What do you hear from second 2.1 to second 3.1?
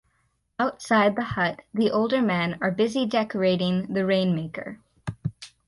men are busy